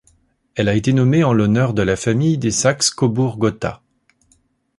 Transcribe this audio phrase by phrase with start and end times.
[0.55, 3.83] Elle a été nommée en l'honneur de la famille des Saxe-Coburg-Gotha.